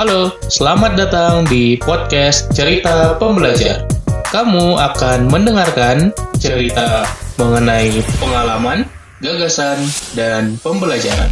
[0.00, 3.84] Halo, selamat datang di podcast Cerita Pembelajar.
[4.32, 6.08] Kamu akan mendengarkan
[6.40, 7.04] cerita
[7.36, 8.88] mengenai pengalaman,
[9.20, 9.76] gagasan,
[10.16, 11.28] dan pembelajaran.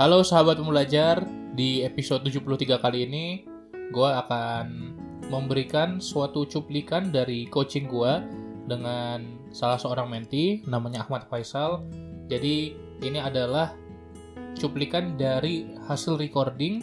[0.00, 3.26] Halo sahabat pembelajar, di episode 73 kali ini
[3.90, 4.94] gue akan
[5.28, 8.12] memberikan suatu cuplikan dari coaching gue
[8.64, 11.84] dengan salah seorang menti namanya Ahmad Faisal.
[12.28, 12.72] Jadi
[13.04, 13.76] ini adalah
[14.56, 16.80] cuplikan dari hasil recording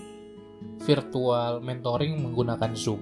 [0.85, 3.01] virtual mentoring menggunakan Zoom.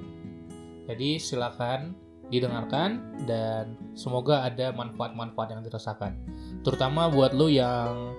[0.88, 1.93] Jadi silakan
[2.29, 6.13] didengarkan dan semoga ada manfaat-manfaat yang dirasakan.
[6.61, 8.13] Terutama buat lo yang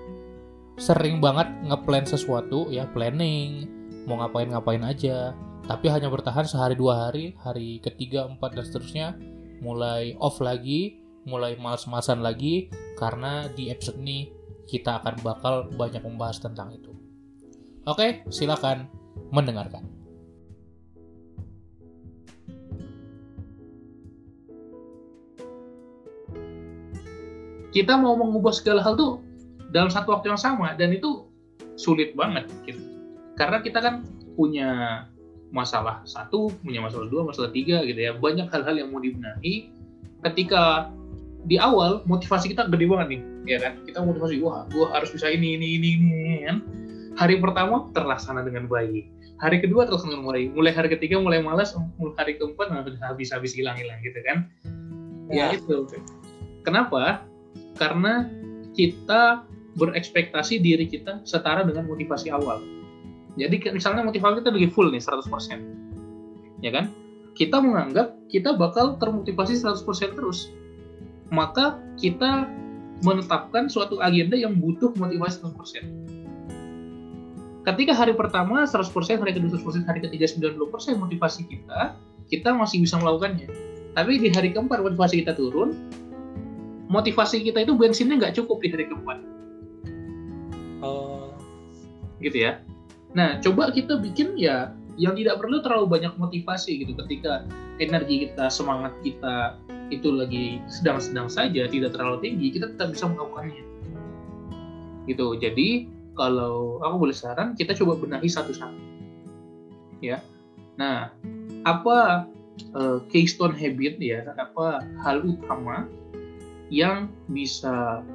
[0.81, 3.69] sering banget ngeplan sesuatu ya planning
[4.09, 5.37] mau ngapain-ngapain aja
[5.71, 9.09] tapi hanya bertahan sehari dua hari hari ketiga empat dan seterusnya.
[9.63, 12.67] Mulai off lagi mulai males-malesan lagi
[12.99, 14.35] karena di episode ini
[14.67, 16.91] kita akan bakal banyak membahas tentang itu.
[17.87, 18.91] Oke silakan
[19.31, 19.87] mendengarkan.
[27.71, 29.23] Kita mau mengubah segala hal tuh
[29.71, 31.31] dalam satu waktu yang sama dan itu
[31.79, 32.83] sulit banget gitu.
[33.39, 34.03] Karena kita kan
[34.35, 35.07] punya
[35.51, 38.15] masalah satu, punya masalah dua, masalah tiga gitu ya.
[38.15, 39.71] Banyak hal-hal yang mau dibenahi.
[40.23, 40.91] Ketika
[41.49, 43.73] di awal motivasi kita gede banget nih, ya kan?
[43.85, 46.57] Kita motivasi, wah, gue harus bisa ini, ini, ini, ini, kan?
[47.19, 49.11] Hari pertama terlaksana dengan baik.
[49.41, 50.49] Hari kedua terlaksana dengan baik.
[50.55, 54.47] Mulai hari ketiga mulai malas, mulai hari keempat habis-habis hilang-hilang gitu kan?
[55.33, 55.89] Ya, ya itu.
[56.63, 57.25] Kenapa?
[57.81, 58.29] Karena
[58.77, 62.61] kita berekspektasi diri kita setara dengan motivasi awal
[63.39, 66.65] jadi misalnya motivasi kita lagi full nih 100%.
[66.65, 66.91] Ya kan?
[67.39, 70.51] Kita menganggap kita bakal termotivasi 100% terus.
[71.31, 72.51] Maka kita
[73.01, 76.11] menetapkan suatu agenda yang butuh motivasi 100%.
[77.61, 81.95] Ketika hari pertama 100%, hari kedua 100%, hari ketiga 90% motivasi kita,
[82.33, 83.47] kita masih bisa melakukannya.
[83.93, 85.77] Tapi di hari keempat motivasi kita turun,
[86.89, 89.19] motivasi kita itu bensinnya nggak cukup di hari keempat.
[90.81, 91.37] Oh.
[92.21, 92.61] Gitu ya.
[93.17, 97.43] Nah, coba kita bikin ya yang tidak perlu terlalu banyak motivasi gitu ketika
[97.81, 99.57] energi kita, semangat kita
[99.91, 103.65] itu lagi sedang-sedang saja, tidak terlalu tinggi, kita tetap bisa melakukannya.
[105.09, 105.27] Gitu.
[105.41, 105.69] Jadi,
[106.15, 108.79] kalau aku boleh saran, kita coba benahi satu-satu.
[110.05, 110.23] Ya.
[110.79, 111.11] Nah,
[111.67, 112.29] apa
[112.77, 115.89] uh, keystone habit ya, apa hal utama
[116.71, 118.07] yang bisa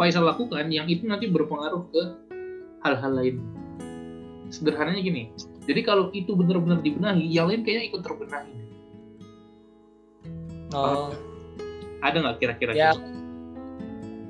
[0.00, 2.02] Faisal lakukan yang itu nanti berpengaruh ke
[2.82, 3.36] hal-hal lain
[4.52, 5.22] sederhananya gini.
[5.64, 8.52] Jadi kalau itu benar-benar dibenahi yang lain kayaknya ikut terbenahi.
[10.72, 11.12] Oh.
[12.02, 12.72] ada nggak kira-kira?
[12.74, 12.92] Ya.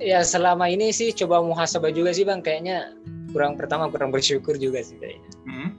[0.03, 2.43] Ya selama ini sih coba muhasabah juga sih bang.
[2.43, 2.95] Kayaknya
[3.31, 5.31] kurang pertama kurang bersyukur juga sih kayaknya.
[5.47, 5.71] Hmm?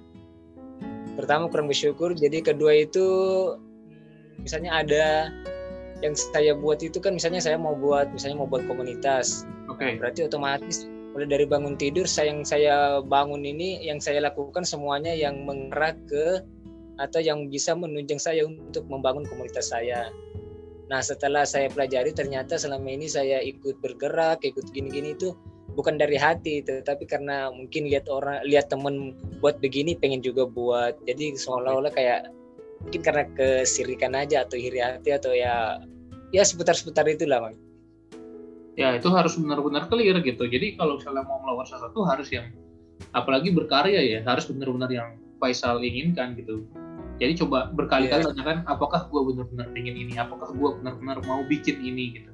[1.13, 3.05] pertama kurang bersyukur jadi kedua itu
[4.41, 5.29] misalnya ada
[6.01, 9.47] yang saya buat itu kan misalnya saya mau buat misalnya mau buat komunitas.
[9.71, 9.95] Okay.
[9.95, 10.83] nah, berarti otomatis
[11.13, 12.75] mulai dari bangun tidur saya yang saya
[13.05, 16.41] bangun ini yang saya lakukan semuanya yang mengerak ke
[16.97, 20.09] atau yang bisa menunjang saya untuk membangun komunitas saya.
[20.89, 25.33] Nah setelah saya pelajari ternyata selama ini saya ikut bergerak, ikut gini-gini itu
[25.73, 30.97] bukan dari hati, tetapi karena mungkin lihat orang, lihat temen buat begini pengen juga buat.
[31.09, 32.29] Jadi seolah-olah kayak
[32.83, 35.81] mungkin karena kesirikan aja atau iri hati atau ya
[36.35, 37.55] ya seputar-seputar itulah bang
[38.73, 40.43] ya itu harus benar-benar clear gitu.
[40.45, 42.49] Jadi kalau misalnya mau melakukan sesuatu harus yang
[43.13, 46.63] apalagi berkarya ya harus benar-benar yang Faisal inginkan gitu.
[47.19, 48.31] Jadi coba berkali-kali yeah.
[48.31, 50.13] tanyakan apakah gue benar-benar ingin ini?
[50.15, 52.15] Apakah gue benar-benar mau bikin ini?
[52.15, 52.31] Gitu.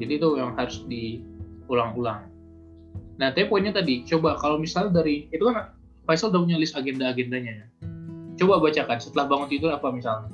[0.00, 2.32] Jadi itu yang harus diulang-ulang.
[3.20, 5.76] Nah tapi poinnya tadi coba kalau misal dari itu kan
[6.08, 7.52] Faisal udah punya list agenda-agendanya.
[7.60, 7.66] Ya
[8.38, 10.30] coba bacakan setelah bangun tidur apa misalnya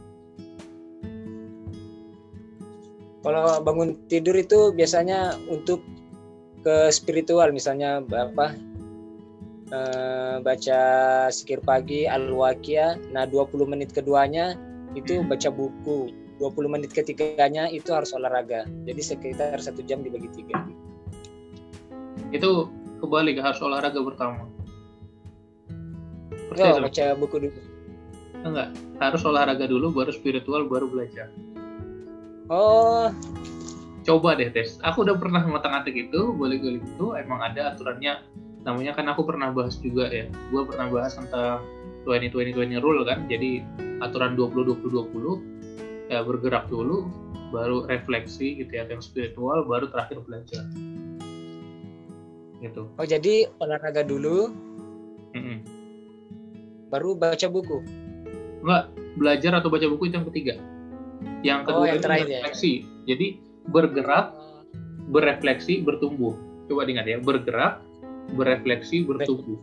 [3.25, 5.81] Kalau bangun tidur itu biasanya untuk
[6.61, 8.53] ke spiritual misalnya apa
[9.73, 10.81] uh, baca
[11.33, 13.01] sikir pagi al-waqiyah.
[13.17, 14.57] Nah, 20 menit keduanya
[14.93, 15.33] itu hmm.
[15.33, 16.13] baca buku.
[16.43, 18.67] 20 menit ketiganya itu harus olahraga.
[18.85, 20.67] Jadi sekitar satu jam dibagi tiga.
[22.35, 22.69] Itu
[22.99, 24.51] kebalik harus olahraga pertama.
[26.55, 27.61] Oh, baca buku dulu.
[28.45, 31.31] Enggak, harus olahraga dulu baru spiritual baru belajar.
[32.53, 33.09] Oh.
[34.05, 34.77] Coba deh tes.
[34.85, 38.21] Aku udah pernah ngotak-atik itu, boleh gue itu emang ada aturannya.
[38.65, 40.29] Namanya kan aku pernah bahas juga ya.
[40.53, 41.65] Gue pernah bahas tentang
[42.05, 43.25] 20-20-20 rule kan.
[43.33, 43.65] Jadi
[44.05, 47.09] aturan 20-20-20 ya bergerak dulu
[47.49, 50.69] baru refleksi gitu ya yang spiritual baru terakhir belajar.
[52.61, 52.83] Gitu.
[52.97, 54.53] Oh jadi olahraga dulu
[55.33, 55.65] Mm-mm.
[56.93, 57.81] baru baca buku?
[58.65, 60.55] Enggak belajar atau baca buku itu yang ketiga
[61.45, 62.17] yang Oh, kedua yang itu ya.
[62.41, 62.73] refleksi
[63.05, 63.27] jadi
[63.69, 64.33] bergerak
[65.07, 66.33] berefleksi bertumbuh
[66.67, 67.85] coba diingat ya bergerak
[68.33, 69.61] berefleksi bertumbuh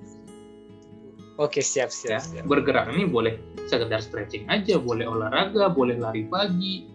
[1.41, 2.45] oke siap ya siap, siap.
[2.45, 3.33] bergerak ini boleh
[3.65, 6.85] sekedar stretching aja boleh olahraga boleh lari pagi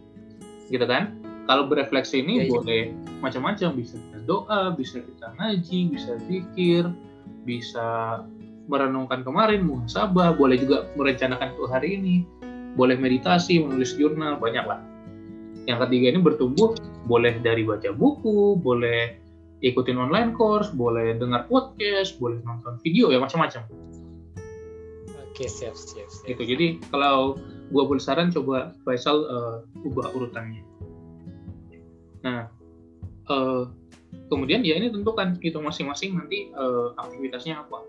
[0.70, 2.50] gitu kan kalau berefleksi ini Ya, iya.
[2.50, 2.82] boleh
[3.18, 6.84] macam-macam bisa kita doa bisa kita ngaji bisa zikir
[7.42, 8.22] bisa
[8.66, 12.14] merenungkan kemarin muhasabah boleh juga merencanakan untuk hari ini
[12.76, 14.81] boleh meditasi menulis jurnal banyak lah
[15.67, 16.78] yang ketiga ini bertumbuh
[17.11, 19.19] boleh dari baca buku boleh
[19.64, 23.67] ikutin online course boleh dengar podcast boleh nonton video ya macam-macam.
[25.26, 26.26] Oke siap siap siap.
[26.28, 26.43] Gitu.
[26.46, 27.37] Jadi kalau
[27.75, 30.62] gua boleh saran coba Faisal eh, ubah urutannya.
[32.22, 32.46] Nah
[33.26, 33.62] eh,
[34.31, 37.84] kemudian ya ini tentukan gitu masing-masing nanti eh, aktivitasnya apa.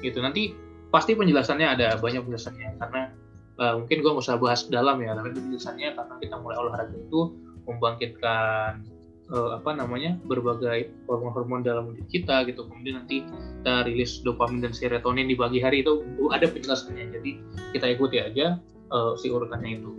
[0.00, 0.18] Gitu.
[0.24, 0.56] Nanti
[0.88, 2.80] pasti penjelasannya ada banyak penjelasannya.
[2.80, 3.12] Karena
[3.58, 7.20] eh, mungkin gua nggak usah bahas dalam ya tapi penjelasannya karena kita mulai olahraga itu
[7.66, 8.86] membangkitkan
[9.28, 12.64] eh, apa namanya berbagai hormon-hormon dalam diri kita gitu.
[12.64, 16.00] Kemudian nanti kita rilis dopamin dan serotonin di pagi hari itu
[16.32, 17.12] ada penjelasannya.
[17.12, 17.30] Jadi
[17.76, 18.56] kita ikuti aja
[18.88, 19.90] eh, si urutannya itu.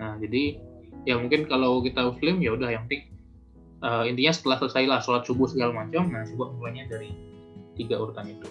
[0.00, 0.70] Nah jadi
[1.08, 3.08] ya mungkin kalau kita muslim ya udah yang penting
[3.80, 7.12] eh, intinya setelah selesai lah sholat subuh segala macam nah coba mulainya dari
[7.76, 8.48] tiga urutan itu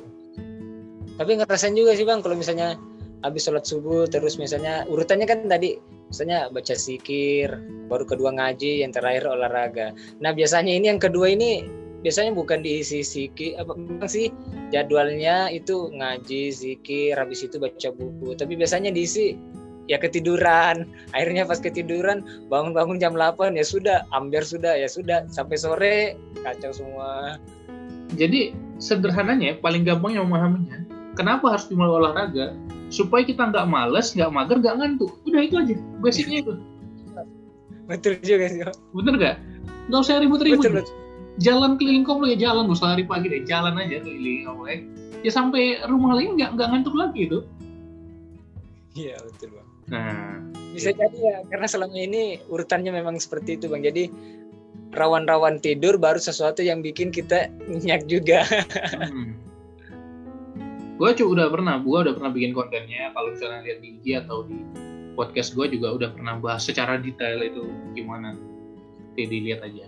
[1.20, 2.80] tapi ngerasain juga sih bang kalau misalnya
[3.28, 5.76] habis sholat subuh terus misalnya urutannya kan tadi
[6.08, 7.52] misalnya baca zikir
[7.92, 9.92] baru kedua ngaji yang terakhir olahraga.
[10.24, 11.68] Nah biasanya ini yang kedua ini
[12.00, 14.32] biasanya bukan diisi zikir apa memang sih
[14.72, 18.40] jadwalnya itu ngaji zikir habis itu baca buku.
[18.40, 19.36] Tapi biasanya diisi
[19.92, 20.88] ya ketiduran.
[21.16, 25.98] Akhirnya pas ketiduran bangun-bangun jam 8 ya sudah ambiar sudah ya sudah sampai sore
[26.42, 27.38] kacau semua.
[28.18, 32.54] Jadi sederhananya paling gampang yang memahaminya kenapa harus dimulai olahraga?
[32.90, 35.12] Supaya kita nggak males nggak mager nggak ngantuk.
[35.30, 36.54] Udah itu aja basicnya itu.
[37.90, 38.62] Betul juga sih
[38.94, 39.36] bener nggak?
[39.90, 40.62] Nggak usah ribut-ribut.
[40.62, 40.96] Betul, betul.
[41.40, 42.70] jalan keliling komplek ya jalan.
[42.70, 44.80] Nggak usah lari pagi deh jalan aja keliling komplek
[45.26, 45.32] ya.
[45.34, 47.40] Sampai rumah lagi nggak nggak ngantuk lagi itu.
[48.98, 50.38] Iya betul bang nah
[50.70, 53.82] bisa jadi ya karena selama ini urutannya memang seperti itu bang.
[53.82, 54.06] Jadi
[54.94, 58.46] rawan-rawan tidur baru sesuatu yang bikin kita nyenyak juga.
[59.10, 59.49] Hmm.
[61.00, 63.16] Gue cuy udah pernah gue udah pernah bikin kontennya.
[63.16, 64.60] Kalau misalnya lihat di IG atau di
[65.16, 67.64] podcast gue juga udah pernah bahas secara detail itu
[67.96, 68.36] gimana.
[68.36, 69.88] Nanti dilihat aja.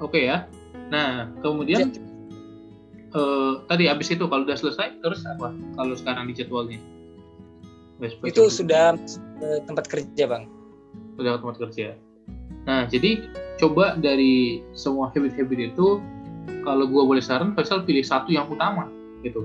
[0.00, 0.48] Oke ya.
[0.88, 1.92] Nah kemudian
[3.12, 6.80] eh, tadi abis itu kalau udah selesai terus apa kalau sekarang di jadwalnya?
[8.00, 8.96] Besok itu sudah
[9.68, 10.48] tempat kerja bang.
[11.20, 11.94] Udah tempat kerja.
[12.64, 13.28] Nah, jadi
[13.60, 16.00] coba dari semua habit-habit itu,
[16.64, 18.88] kalau gua boleh saran, Faisal pilih satu yang utama,
[19.20, 19.44] gitu.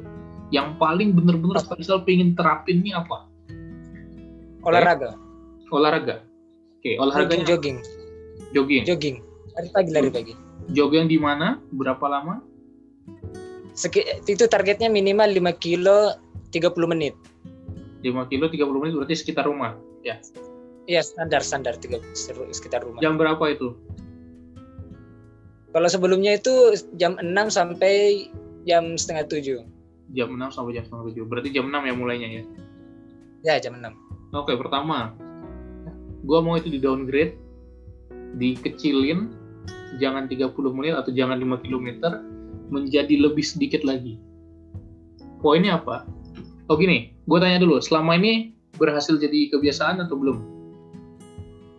[0.50, 3.30] Yang paling bener-bener Faisal pengen terapin ini apa?
[4.64, 5.16] olahraga
[5.70, 6.16] Olahraga.
[6.80, 7.78] Oke, jogging olahraganya jogging
[8.56, 8.84] jogging.
[8.88, 9.18] jogging
[9.56, 10.34] lari pagi lari pagi
[10.70, 11.58] Jogging di mana?
[11.74, 12.46] Berapa lama?
[13.74, 16.14] Seki- itu targetnya minimal 5 kilo
[16.54, 17.16] 30 menit
[18.06, 19.76] 5 kilo 30 menit berarti sekitar rumah.
[20.06, 20.16] Ya.
[20.88, 23.76] iya standar standar 30 seru- sekitar rumah Jam berapa itu?
[25.70, 28.28] Kalau sebelumnya itu jam 6 sampai
[28.66, 29.62] jam setengah tujuh
[30.18, 31.30] Jam 6 sampai jam setengah 7.
[31.30, 32.44] Berarti jam 6 ya mulainya ya.
[33.46, 33.94] ya jam 6
[34.34, 35.14] Oke, pertama,
[36.26, 37.38] gua mau itu di downgrade,
[38.42, 39.30] dikecilin,
[40.02, 42.18] jangan 30 menit atau jangan 5 km,
[42.74, 44.18] menjadi lebih sedikit lagi.
[45.42, 46.06] Poinnya apa?
[46.70, 50.60] Oh gini, gue tanya dulu, selama ini berhasil jadi kebiasaan atau belum?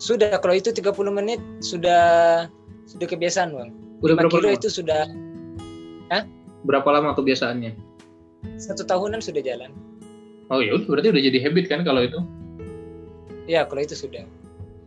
[0.00, 2.48] sudah kalau itu 30 menit sudah
[2.86, 3.70] sudah kebiasaan bang
[4.00, 4.56] Udah 5 berapa kilo lama?
[4.56, 5.02] itu sudah
[6.60, 7.72] Berapa lama kebiasaannya?
[8.56, 9.72] satu tahunan sudah jalan
[10.48, 12.20] Oh ya udah, berarti udah jadi habit kan kalau itu?
[13.44, 14.24] ya kalau itu sudah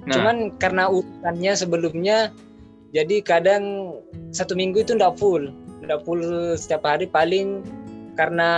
[0.04, 2.28] Nah, cuman karena urutannya sebelumnya
[2.92, 3.96] jadi kadang
[4.36, 5.48] satu minggu itu ndak full
[5.80, 6.20] ndak full
[6.60, 7.64] setiap hari paling
[8.14, 8.50] karena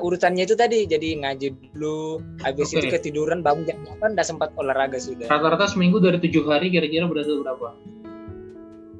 [0.00, 2.80] urutannya itu tadi jadi ngaji dulu habis Oke.
[2.80, 7.04] itu ketiduran bangun jam 8 udah sempat olahraga sudah rata-rata seminggu dari tujuh hari kira-kira
[7.04, 7.68] berarti berapa?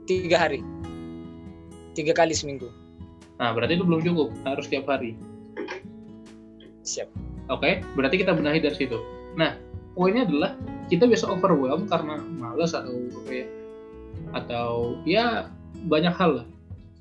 [0.04, 0.60] Tiga hari.
[1.96, 2.68] Tiga kali seminggu.
[3.40, 5.16] Nah, berarti itu belum cukup, harus tiap hari.
[6.84, 7.08] siap.
[7.48, 9.00] Oke, berarti kita benahi dari situ.
[9.40, 9.56] Nah,
[9.96, 10.52] poinnya adalah
[10.92, 13.46] kita biasa overwhelm karena malas atau apa ya,
[14.36, 14.68] atau
[15.08, 15.24] ya
[15.88, 16.46] banyak hal lah.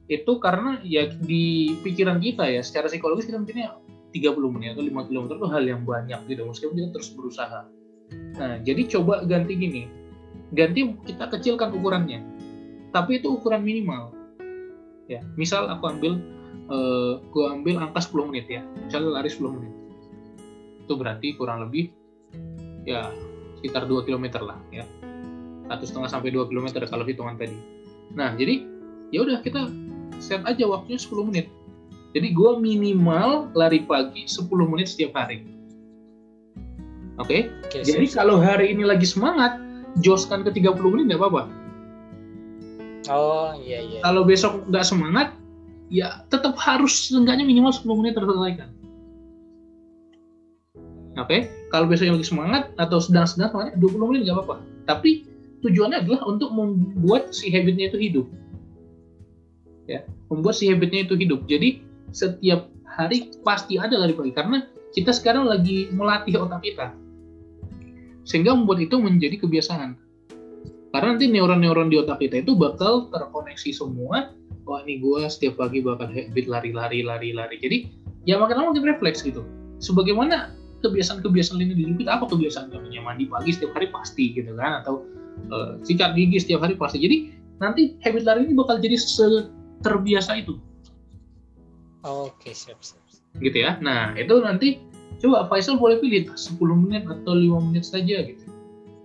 [0.08, 3.76] Itu karena ya di pikiran kita ya secara psikologis kita mikirnya
[4.16, 6.48] 30 menit atau 5 km itu hal yang banyak gitu.
[6.48, 7.68] Meskipun kita terus berusaha.
[8.40, 9.84] Nah jadi coba ganti gini.
[10.56, 12.24] Ganti kita kecilkan ukurannya
[12.94, 14.14] tapi itu ukuran minimal.
[15.10, 16.22] Ya misal aku ambil
[16.70, 18.62] uh, gua ambil angka 10 menit ya.
[18.86, 19.74] Misalnya lari 10 menit.
[20.86, 21.90] Itu berarti kurang lebih
[22.86, 23.10] ya
[23.60, 24.86] sekitar 2 km lah ya.
[25.68, 27.58] Satu setengah sampai 2 km kalau hitungan tadi.
[28.14, 28.64] Nah jadi
[29.10, 29.68] ya udah kita
[30.22, 31.50] set aja waktunya 10 menit.
[32.14, 35.50] Jadi gue minimal lari pagi 10 menit setiap hari.
[37.18, 37.26] Oke?
[37.26, 37.42] Okay?
[37.66, 39.58] okay, jadi kalau hari ini lagi semangat
[40.02, 41.63] joskan ke 30 menit nggak apa-apa
[43.10, 45.36] oh iya iya kalau besok nggak semangat
[45.92, 48.70] ya tetap harus seenggaknya minimal 10 menit terselesaikan
[51.14, 51.42] Oke, okay?
[51.70, 54.66] kalau besoknya lagi semangat atau sedang-sedang semangat 20 menit nggak apa-apa.
[54.90, 55.30] Tapi
[55.62, 58.26] tujuannya adalah untuk membuat si habitnya itu hidup.
[59.86, 60.02] Ya,
[60.34, 61.46] membuat si habitnya itu hidup.
[61.46, 64.66] Jadi setiap hari pasti ada lari pagi karena
[64.98, 66.98] kita sekarang lagi melatih otak kita.
[68.26, 69.94] Sehingga membuat itu menjadi kebiasaan.
[70.94, 74.30] Karena nanti neuron-neuron di otak kita itu bakal terkoneksi semua.
[74.64, 77.58] Wah ini gue setiap pagi bakal habit lari-lari, lari-lari.
[77.58, 77.78] Jadi
[78.30, 79.42] ya makin lama makin refleks gitu.
[79.82, 80.54] Sebagaimana
[80.86, 83.02] kebiasaan-kebiasaan ini di kita apa kebiasaan contohnya?
[83.02, 84.86] Mandi pagi setiap hari pasti gitu kan?
[84.86, 85.04] Atau
[85.50, 87.02] uh, sikat gigi setiap hari pasti.
[87.02, 87.18] Jadi
[87.58, 88.96] nanti habit lari ini bakal jadi
[89.82, 90.62] terbiasa itu.
[92.06, 93.04] Oke siap siap
[93.42, 93.82] gitu ya.
[93.82, 94.78] Nah itu nanti
[95.18, 98.46] coba Faisal boleh pilih 10 menit atau 5 menit saja gitu.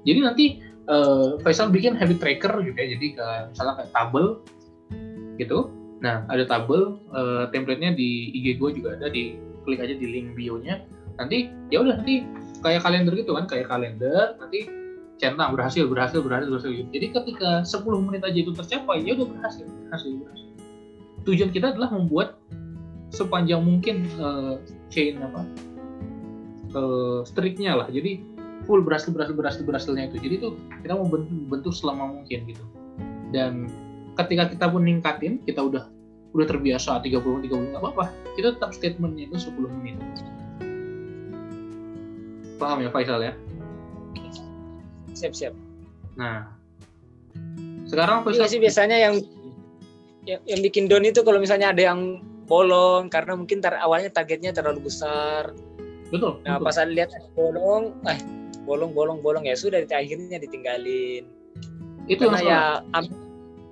[0.04, 0.44] Jadi nanti
[0.88, 4.26] uh, Faisal bikin habit tracker gitu ya jadi ke misalnya kayak tabel
[5.38, 5.70] gitu.
[6.02, 10.34] Nah ada tabel uh, template-nya di IG gue juga ada di klik aja di link
[10.34, 10.82] bio-nya.
[11.20, 12.24] Nanti ya udah nanti
[12.64, 14.66] kayak kalender gitu kan kayak kalender nanti
[15.18, 19.66] centang berhasil berhasil berhasil berhasil jadi ketika 10 menit aja itu tercapai ya udah berhasil
[19.66, 20.48] berhasil berhasil.
[21.26, 22.38] Tujuan kita adalah membuat
[23.10, 25.42] sepanjang mungkin uh, chain apa
[26.76, 27.88] uh, streaknya lah.
[27.90, 28.22] Jadi
[28.66, 32.64] full berhasil berhasil berhasil berhasilnya itu jadi tuh kita mau bentuk, bentuk selama mungkin gitu
[33.30, 33.68] dan
[34.18, 35.86] ketika kita pun ningkatin kita udah
[36.34, 39.96] udah terbiasa 30 menit 30 menit nggak apa-apa kita tetap statementnya itu 10 menit
[42.58, 43.32] Paham ya Faisal ya?
[45.14, 45.54] Siap siap.
[46.18, 46.50] Nah,
[47.86, 48.44] sekarang Faisal.
[48.44, 49.14] Iya sih biasanya yang,
[50.26, 54.50] yang yang bikin down itu kalau misalnya ada yang bolong karena mungkin tar, awalnya targetnya
[54.50, 55.54] terlalu besar.
[56.08, 56.40] Betul.
[56.44, 56.64] Nah betul.
[56.64, 58.18] pas saya lihat bolong, eh
[58.64, 61.24] bolong bolong bolong ya sudah akhirnya ditinggalin.
[62.08, 62.60] Itu karena ya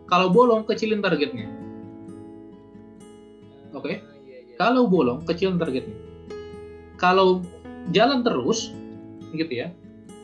[0.06, 1.48] kalau bolong kecilin targetnya.
[3.74, 3.92] Oke.
[3.92, 3.96] Okay?
[4.00, 4.54] Ah, iya, iya.
[4.56, 5.96] Kalau bolong kecilin targetnya.
[6.96, 7.44] Kalau
[7.92, 8.72] jalan terus
[9.34, 9.68] gitu ya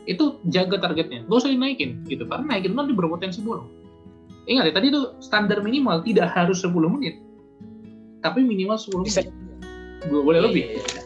[0.07, 3.71] itu jaga targetnya gak usah dinaikin gitu karena naikin nanti berpotensi bolong
[4.51, 7.23] ingat ya tadi itu standar minimal tidak harus 10 menit
[8.19, 9.23] tapi minimal 10 menit Bisa.
[10.11, 11.02] boleh iya, lebih iya, iya.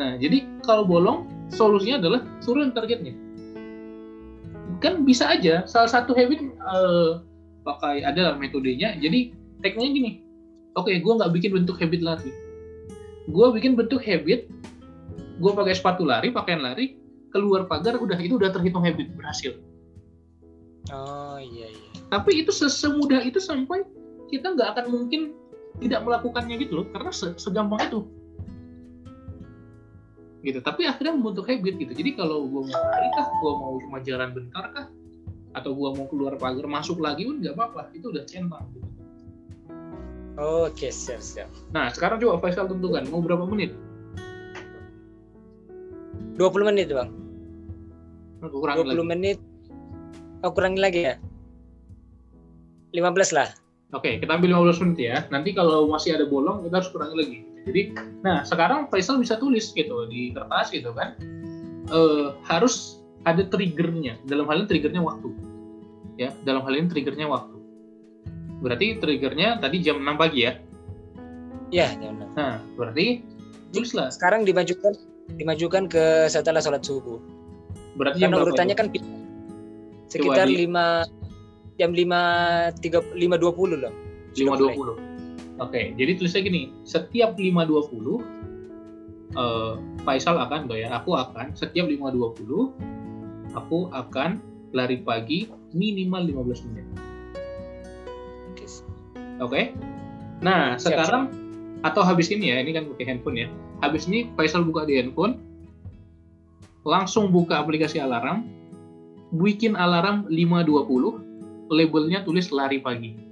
[0.00, 3.12] Nah jadi kalau bolong solusinya adalah turun targetnya.
[4.80, 7.20] Kan bisa aja salah satu habit uh,
[7.66, 8.96] pakai ada metodenya.
[8.96, 10.10] Jadi tekniknya gini.
[10.78, 12.30] Oke okay, gue nggak bikin bentuk habit lari.
[13.28, 14.48] Gue bikin bentuk habit
[15.40, 17.00] gue pakai sepatu lari pakaian lari
[17.32, 19.58] keluar pagar udah itu udah terhitung habit berhasil.
[20.88, 21.90] Oh iya iya.
[22.08, 23.84] Tapi itu semudah itu sampai
[24.32, 25.20] kita nggak akan mungkin
[25.78, 26.86] tidak melakukannya gitu loh.
[26.88, 28.00] Karena segampang itu
[30.42, 30.58] gitu.
[30.64, 31.92] Tapi akhirnya membentuk habit gitu.
[31.92, 34.86] Jadi kalau gue mau lari kah gue mau cuma jalan bentar kah
[35.50, 37.92] atau gue mau keluar pagar masuk lagi pun nggak apa-apa.
[37.96, 38.88] Itu udah centang gitu.
[40.40, 41.52] Oke, siap, siap.
[41.76, 43.76] Nah, sekarang coba Faisal tentukan mau berapa menit?
[46.40, 47.12] 20 menit bang.
[48.40, 49.04] Kurang 20 lagi.
[49.04, 49.38] menit.
[50.40, 51.14] Oh kurangi lagi ya?
[52.96, 53.52] 15 lah.
[53.92, 55.16] Oke kita ambil 15 menit ya.
[55.28, 57.38] Nanti kalau masih ada bolong kita harus kurangi lagi
[57.68, 57.82] jadi
[58.24, 61.16] nah sekarang Faisal bisa tulis gitu di kertas gitu kan
[61.90, 62.00] e,
[62.46, 65.28] harus ada triggernya dalam hal ini triggernya waktu
[66.16, 67.56] ya dalam hal ini triggernya waktu
[68.60, 70.52] berarti triggernya tadi jam 6 pagi ya
[71.70, 72.34] Iya, jam 6.
[72.34, 73.22] Nah, berarti
[73.70, 74.10] tulislah.
[74.10, 74.94] Sekarang dimajukan
[75.38, 77.22] dimajukan ke setelah sholat subuh.
[77.94, 78.90] Berarti Karena urutannya kan
[80.10, 81.06] sekitar lima
[81.78, 82.20] jam lima
[82.82, 83.94] tiga lima dua puluh loh.
[84.34, 84.96] Lima dua puluh.
[85.60, 88.24] Oke, jadi tulisnya gini, setiap lima dua puluh
[89.36, 89.76] uh,
[90.08, 92.72] Faisal akan ya, aku akan setiap lima dua puluh
[93.52, 94.40] aku akan
[94.70, 96.86] lari pagi minimal 15 menit.
[98.56, 98.70] Oke.
[99.42, 99.64] Okay?
[100.40, 101.90] Nah, siap, sekarang siap.
[101.90, 103.48] atau habis ini ya, ini kan pakai handphone ya
[103.80, 105.40] habis ini Faisal buka di handphone
[106.84, 108.48] langsung buka aplikasi alarm
[109.36, 113.29] bikin alarm 5.20 labelnya tulis lari pagi.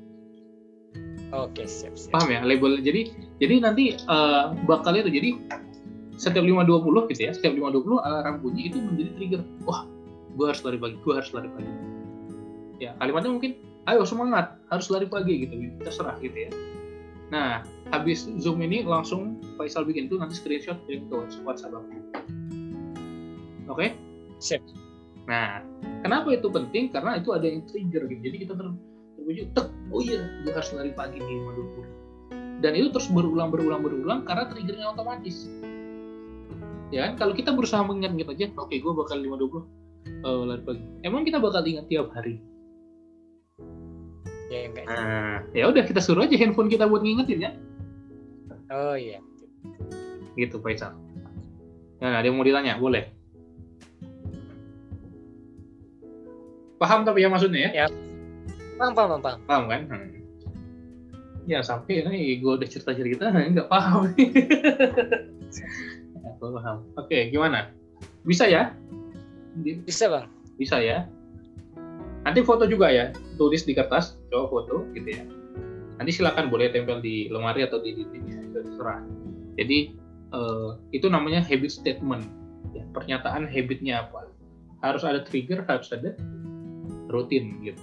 [1.29, 2.13] Oke, siap, siap.
[2.17, 2.81] Paham ya label?
[2.81, 5.31] Jadi jadi nanti uh, bakal itu jadi
[6.19, 9.43] setiap 5.20 gitu ya, setiap 5.20 alarm bunyi itu menjadi trigger.
[9.69, 9.85] Wah,
[10.35, 11.73] gue harus lari pagi, gue harus lari pagi.
[12.79, 13.53] Ya, kalimatnya mungkin,
[13.87, 16.51] ayo semangat, harus lari pagi gitu, terserah gitu ya.
[17.29, 17.61] Nah,
[17.93, 21.87] habis Zoom ini langsung Faisal bikin itu nanti screenshot kirim ke WhatsApp aku.
[23.69, 23.77] Oke?
[23.77, 23.91] Okay?
[24.41, 24.63] Siap.
[25.29, 25.61] Nah,
[26.01, 26.89] kenapa itu penting?
[26.89, 28.21] Karena itu ada yang trigger gitu.
[28.33, 28.73] Jadi kita ter
[29.29, 31.37] terwujud, tek, oh iya, gue harus lari pagi nih
[32.33, 32.65] 5.20.
[32.65, 35.53] Dan itu terus berulang, berulang, berulang karena triggernya otomatis.
[36.89, 37.21] Ya kan?
[37.21, 40.85] Kalau kita berusaha mengingat-ingat aja, oke okay, gue bakal 5.20 uh, lari pagi.
[41.05, 42.41] Emang kita bakal ingat tiap hari?
[44.49, 44.89] Ya, enggak.
[44.89, 47.53] Nah, ya udah kita suruh aja handphone kita buat ngingetin ya.
[48.73, 49.21] Oh iya.
[50.41, 50.97] Gitu Faisal.
[52.01, 52.81] Nah, ada yang mau ditanya?
[52.81, 53.13] Boleh.
[56.81, 57.85] Paham tapi ya maksudnya ya?
[57.85, 58.08] Ya.
[58.79, 59.39] Paham, paham, paham.
[59.45, 59.83] Paham kan?
[59.91, 60.09] Hmm.
[61.51, 64.07] Ya sampai ini gue udah cerita cerita nggak paham.
[66.23, 66.79] ya, paham.
[66.95, 67.75] Oke, gimana?
[68.23, 68.71] Bisa ya?
[69.59, 70.27] Bisa bang.
[70.55, 71.11] Bisa ya.
[72.23, 75.25] Nanti foto juga ya, tulis di kertas, coba foto gitu ya.
[75.97, 79.01] Nanti silakan boleh tempel di lemari atau di dindingnya, itu terserah.
[79.57, 79.97] Jadi
[80.37, 82.29] uh, itu namanya habit statement,
[82.77, 84.29] ya, pernyataan habitnya apa.
[84.85, 86.15] Harus ada trigger, harus ada
[87.09, 87.81] rutin gitu.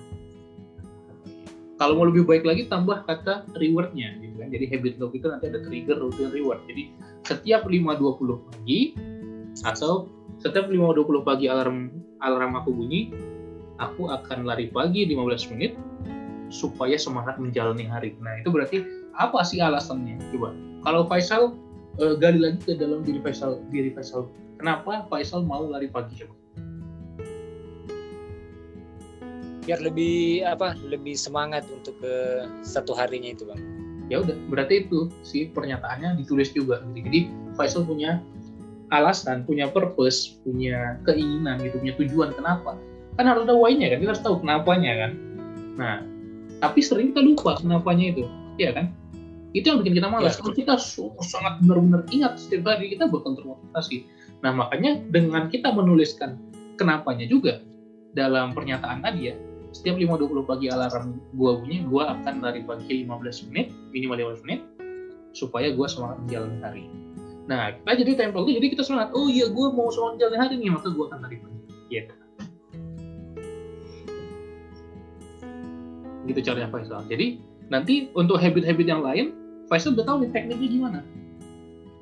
[1.76, 4.48] Kalau mau lebih baik lagi tambah kata rewardnya gitu kan.
[4.48, 6.64] Jadi habit loop itu nanti ada trigger, rutin, reward.
[6.72, 6.96] Jadi
[7.28, 8.96] setiap 5.20 pagi
[9.68, 10.08] atau
[10.40, 11.92] setiap 5.20 pagi alarm
[12.24, 13.12] alarm aku bunyi,
[13.84, 15.76] aku akan lari pagi 15 menit
[16.48, 18.16] supaya semangat menjalani hari.
[18.24, 18.80] Nah, itu berarti
[19.20, 20.16] apa sih alasannya?
[20.32, 20.56] Coba.
[20.86, 21.58] Kalau Faisal
[22.00, 24.32] uh, gali lagi ke dalam diri Faisal, diri Faisal.
[24.56, 26.45] Kenapa Faisal mau lari pagi coba?
[29.66, 30.78] Biar lebih apa?
[30.86, 33.62] Lebih semangat untuk ke satu harinya itu, Bang.
[34.08, 36.86] Ya udah, berarti itu si pernyataannya ditulis juga.
[36.94, 38.22] Jadi Faisal punya
[38.94, 42.78] alasan, punya purpose, punya keinginan gitu, punya tujuan kenapa
[43.16, 45.12] kan harus ada why-nya kan kita harus tahu kenapanya kan
[45.76, 45.96] nah
[46.64, 48.24] tapi sering kita lupa kenapanya itu
[48.60, 48.92] ya kan
[49.56, 50.44] itu yang bikin kita malas ya.
[50.44, 50.76] kalau kita
[51.24, 54.08] sangat benar-benar ingat setiap hari kita bakal termotivasi
[54.44, 56.36] nah makanya dengan kita menuliskan
[56.76, 57.64] kenapanya juga
[58.16, 59.36] dalam pernyataan tadi ya
[59.76, 64.64] setiap 5.20 pagi alarm gua bunyi gua akan lari pagi 15 menit minimal 15 menit
[65.36, 66.84] supaya gua semangat menjalani hari.
[67.52, 69.12] Nah kita jadi tempel itu jadi kita semangat.
[69.12, 71.60] Oh iya gua mau semangat menjalani hari nih maka gua akan lari pagi.
[71.92, 72.16] Gitu
[76.26, 77.06] gitu caranya Faisal.
[77.06, 77.38] Jadi
[77.70, 79.36] nanti untuk habit-habit yang lain,
[79.70, 81.00] Faisal udah tahu nih tekniknya gimana,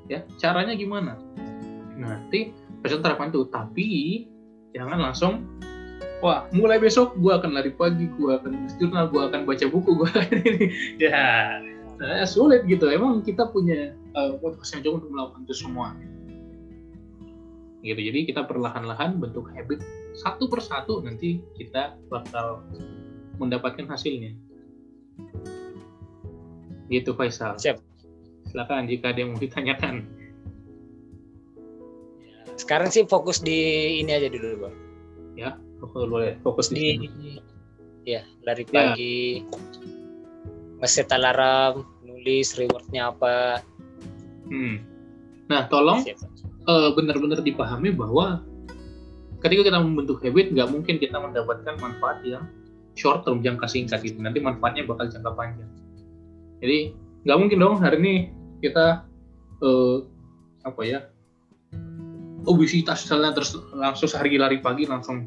[0.07, 1.19] ya caranya gimana.
[1.99, 4.23] Nanti Faisal terapkan tuh, tapi
[4.71, 5.43] jangan langsung
[6.23, 9.91] wah mulai besok gue akan lari pagi, gue akan nulis jurnal, gue akan baca buku,
[9.91, 10.09] gue
[10.39, 10.65] ini
[11.03, 11.59] ya
[11.99, 12.87] nah, sulit gitu.
[12.87, 15.91] Emang kita punya uh, motivasi yang jauh untuk melakukan itu semua.
[17.83, 17.99] Gitu.
[17.99, 19.83] Jadi kita perlahan-lahan bentuk habit
[20.15, 22.63] satu persatu nanti kita bakal
[23.43, 24.31] mendapatkan hasilnya.
[26.87, 27.59] Gitu Faisal.
[27.59, 27.83] Siap.
[28.47, 30.07] Silakan jika ada yang mau ditanyakan.
[32.55, 33.57] Sekarang sih fokus di
[33.99, 34.75] ini aja dulu, Bang.
[35.33, 36.31] Ya, fokus boleh.
[36.39, 37.39] Fokus di, di
[38.07, 38.71] ya, dari ya.
[38.71, 39.59] pagi ya.
[40.79, 43.59] ngeset alarm, nulis rewardnya apa.
[44.47, 44.79] Hmm.
[45.51, 46.07] Nah, tolong
[46.67, 48.39] uh, benar-benar dipahami bahwa
[49.43, 52.47] ketika kita membentuk habit, nggak mungkin kita mendapatkan manfaat yang
[52.93, 55.69] short term jangka singkat gitu nanti manfaatnya bakal jangka panjang
[56.61, 56.93] jadi
[57.25, 58.13] nggak mungkin dong hari ini
[58.61, 59.05] kita
[59.61, 59.97] uh,
[60.63, 60.99] apa ya
[62.45, 65.25] obesitas misalnya terus langsung sehari lari pagi langsung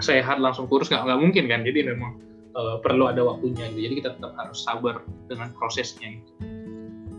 [0.00, 1.60] sehat langsung kurus nggak nggak mungkin kan?
[1.62, 2.20] Jadi memang
[2.56, 3.80] uh, perlu ada waktunya gitu.
[3.90, 6.32] Jadi kita tetap harus sabar dengan prosesnya gitu.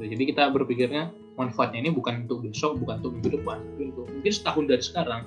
[0.01, 4.33] jadi kita berpikirnya manfaatnya ini bukan untuk besok bukan untuk minggu depan tapi untuk mungkin
[4.33, 5.21] setahun dari sekarang.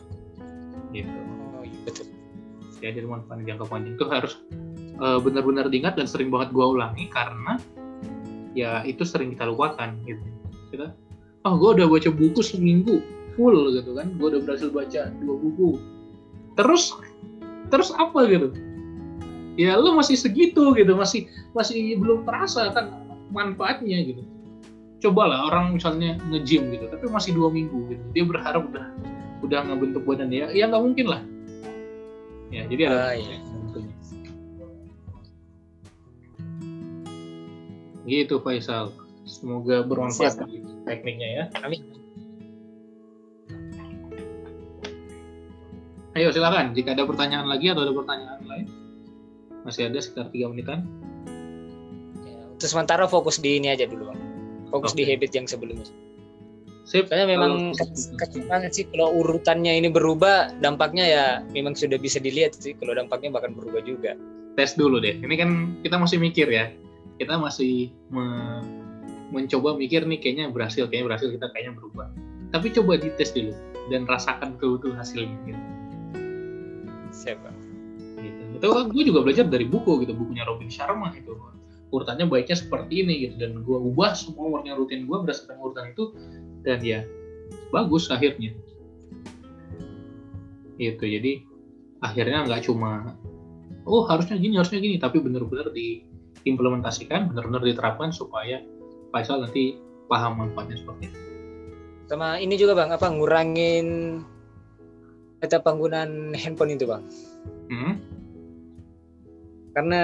[0.91, 1.15] Gitu.
[1.55, 2.07] Oh iya betul.
[2.83, 4.35] Ya jadi manfaat jangka panjang itu harus
[4.99, 7.63] uh, benar-benar diingat dan sering banget gua ulangi karena
[8.55, 10.23] ya itu sering kita lupakan gitu.
[10.75, 10.91] Kita
[11.45, 12.99] oh gue udah baca buku seminggu
[13.39, 14.11] full gitu kan.
[14.19, 15.71] Gue udah berhasil baca dua buku.
[16.55, 16.95] Terus
[17.75, 18.55] terus apa gitu?
[19.59, 22.95] Ya lo masih segitu gitu masih masih belum terasa kan
[23.35, 24.23] manfaatnya gitu.
[25.03, 28.05] Cobalah orang misalnya nge-gym gitu tapi masih dua minggu gitu.
[28.15, 28.87] Dia berharap udah
[29.43, 31.23] udah ngebentuk badan ya ya nggak mungkin lah.
[32.55, 33.37] Ya jadi ada uh, iya.
[38.07, 38.95] gitu Faisal.
[39.27, 40.47] Semoga bermanfaat
[40.87, 41.45] tekniknya ya.
[41.67, 42.04] Amin
[46.15, 48.67] ayo silakan jika ada pertanyaan lagi atau ada pertanyaan lain
[49.65, 50.85] Masih ada sekitar tiga menitan.
[52.21, 54.21] Ya, untuk sementara fokus di ini aja dulu bang.
[54.69, 55.01] Fokus Oke.
[55.01, 55.89] di habit yang sebelumnya.
[56.85, 57.09] Sip.
[57.09, 57.73] Karena memang
[58.45, 61.25] banget sih kalau urutannya ini berubah, dampaknya ya
[61.57, 64.21] memang sudah bisa dilihat sih kalau dampaknya bahkan berubah juga.
[64.55, 65.17] tes dulu deh.
[65.19, 65.51] Ini kan
[65.81, 66.71] kita masih mikir ya.
[67.17, 68.63] Kita masih me-
[69.33, 72.07] mencoba mikir nih kayaknya berhasil, kayaknya berhasil, kita kayaknya berubah.
[72.53, 73.51] Tapi coba dites dulu
[73.91, 75.35] dan rasakan betul-betul hasilnya.
[75.49, 75.63] Gitu.
[77.25, 77.49] Siapa?
[78.25, 78.43] gitu.
[78.59, 81.37] Itu kan gue juga belajar dari buku gitu, bukunya Robin Sharma itu.
[81.95, 86.11] Urutannya baiknya seperti ini gitu dan gue ubah semua warna rutin gue berdasarkan urutan itu
[86.67, 87.07] dan ya
[87.71, 88.51] bagus akhirnya.
[90.75, 91.05] Gitu.
[91.05, 91.47] Jadi
[92.03, 93.15] akhirnya nggak cuma
[93.87, 98.59] oh harusnya gini harusnya gini tapi benar-benar diimplementasikan, benar-benar diterapkan supaya
[99.15, 99.79] Faisal nanti
[100.11, 101.19] paham manfaatnya seperti itu.
[102.11, 104.19] Sama ini juga bang, apa ngurangin
[105.45, 107.05] data penggunaan handphone itu bang?
[107.69, 107.95] Hmm?
[109.75, 110.03] Karena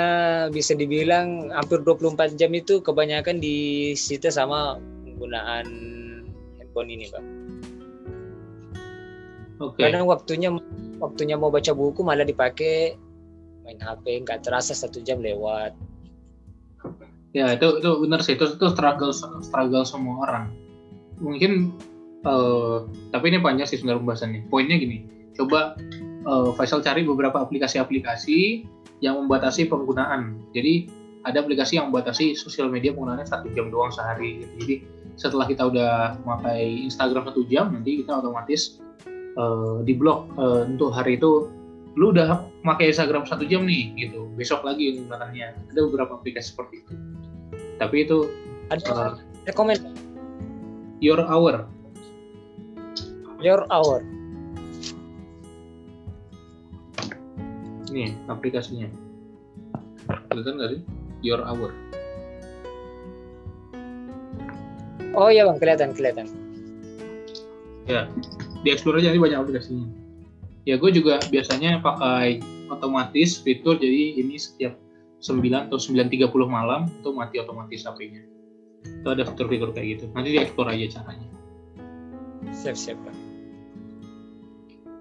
[0.52, 4.76] bisa dibilang hampir 24 jam itu kebanyakan disita sama
[5.06, 5.66] penggunaan
[6.60, 7.26] handphone ini bang.
[9.60, 9.84] Oke.
[9.84, 10.48] Kadang waktunya
[11.00, 12.96] waktunya mau baca buku malah dipakai
[13.64, 15.76] main HP, nggak terasa satu jam lewat.
[17.36, 19.12] Ya itu itu benar sih itu itu struggle
[19.44, 20.44] struggle semua orang.
[21.20, 21.76] Mungkin
[22.24, 22.76] eh,
[23.12, 24.40] tapi ini panjang sih sebenarnya pembahasannya.
[24.48, 25.04] Poinnya gini,
[25.36, 25.76] coba
[26.26, 28.66] eh, Faisal cari beberapa aplikasi-aplikasi
[29.00, 30.36] yang membatasi penggunaan.
[30.52, 30.90] Jadi
[31.24, 34.44] ada aplikasi yang membatasi sosial media penggunaannya satu jam doang sehari.
[34.60, 34.84] Jadi
[35.20, 38.80] setelah kita udah memakai Instagram satu jam, nanti kita otomatis
[39.14, 41.48] eh, di blok eh, untuk hari itu
[41.98, 46.86] lu udah pakai Instagram satu jam nih gitu besok lagi menggunakannya ada beberapa aplikasi seperti
[46.86, 46.94] itu
[47.82, 48.30] tapi itu
[48.70, 49.12] Ada uh,
[49.50, 49.82] rekomend
[51.02, 51.66] your hour
[53.42, 54.04] your hour.
[57.90, 58.88] Ini aplikasinya.
[60.30, 60.80] Kelihatan nggak sih?
[61.20, 61.74] Your hour.
[65.18, 66.26] Oh iya bang, kelihatan kelihatan.
[68.62, 69.90] di explore aja ini banyak aplikasinya.
[70.62, 72.38] Ya gue juga biasanya pakai
[72.70, 74.78] otomatis fitur jadi ini setiap
[75.18, 78.22] 9 atau 9.30 malam itu mati otomatis HP-nya
[78.84, 80.04] itu ada fitur-fitur kayak gitu.
[80.12, 81.28] Nanti di explore aja caranya.
[82.52, 83.18] Siap siap bang.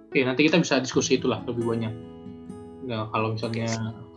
[0.09, 1.93] Oke, nanti kita bisa diskusi itulah lebih banyak.
[2.89, 3.69] Nah, kalau misalnya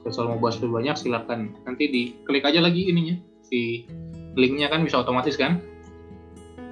[0.03, 1.55] Faisal mau bahas lebih banyak, silakan.
[1.69, 3.87] Nanti diklik aja lagi ininya, si
[4.35, 5.61] linknya kan bisa otomatis kan?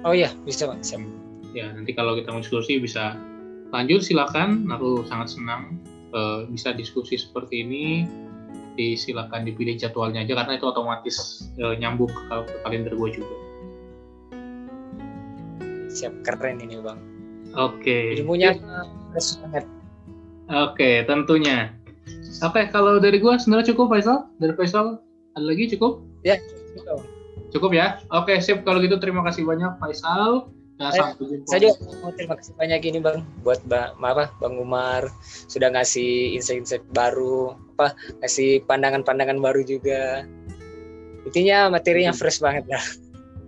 [0.01, 0.81] Oh iya bisa bang.
[0.81, 1.01] Siap.
[1.53, 3.15] Ya, nanti kalau kita mau diskusi bisa
[3.71, 4.67] lanjut, silakan.
[4.73, 5.79] Aku sangat senang
[6.11, 8.09] eh, bisa diskusi seperti ini.
[8.71, 13.35] Di, silakan dipilih jadwalnya aja karena itu otomatis eh, nyambung ke, ke kalender gue juga.
[15.91, 16.99] Siap keren ini bang.
[17.55, 18.15] Oke.
[18.15, 18.55] Ilmunya
[19.11, 19.67] fresh banget.
[20.51, 21.71] Oke, tentunya.
[22.39, 24.31] Oke, kalau dari gua sebenarnya cukup Faisal.
[24.39, 25.03] Dari Faisal
[25.35, 25.99] ada lagi cukup?
[26.23, 26.95] Gitu.
[27.51, 27.99] Cukup ya?
[28.15, 28.63] Oke, sip.
[28.63, 30.47] Kalau gitu terima kasih banyak Faisal.
[30.81, 31.45] Dan Eh, jumpa.
[31.45, 35.13] Saya juga mau terima kasih banyak ini bang buat ba apa Bang Umar
[35.45, 37.93] sudah ngasih insight-insight baru, apa
[38.25, 40.25] ngasih pandangan-pandangan baru juga.
[41.29, 42.81] Intinya materinya fresh banget lah.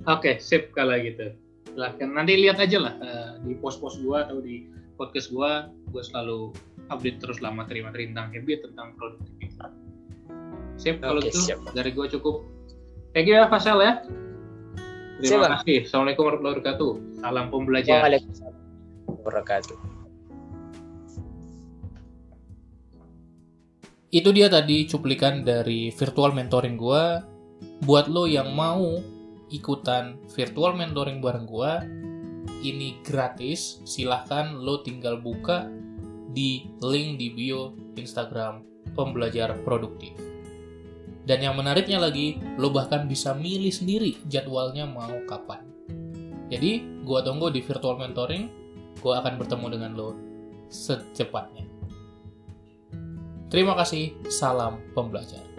[0.06, 1.34] Oke, sip kalau gitu.
[1.74, 2.06] Silahkan.
[2.06, 5.74] Nanti lihat aja lah eh, di post-post gua atau di podcast gua.
[5.90, 6.54] Gua selalu
[6.92, 9.72] update terus lah materi-materi tentang habit, tentang produktivitas.
[10.76, 12.44] Sip, kalau Oke, gitu siap, dari gua cukup.
[13.14, 14.02] Thank you ya Faisal ya.
[15.22, 15.54] Siap, Terima Bang.
[15.62, 15.78] kasih.
[15.86, 16.92] Assalamualaikum warahmatullahi wabarakatuh.
[17.22, 18.02] Salam pembelajaran.
[18.04, 19.78] Waalaikumsalam warahmatullahi wabarakatuh.
[24.14, 27.22] Itu dia tadi cuplikan dari virtual mentoring gua.
[27.86, 29.00] Buat lo yang mau
[29.54, 31.86] ikutan virtual mentoring bareng gua,
[32.66, 33.82] ini gratis.
[33.86, 35.70] Silahkan lo tinggal buka
[36.34, 38.66] di link di bio Instagram
[38.98, 40.18] pembelajar produktif.
[41.24, 45.64] Dan yang menariknya lagi, lo bahkan bisa milih sendiri jadwalnya mau kapan.
[46.52, 48.52] Jadi, gua tunggu di virtual mentoring.
[49.00, 50.10] Gua akan bertemu dengan lo
[50.68, 51.64] secepatnya.
[53.48, 55.53] Terima kasih, salam pembelajar.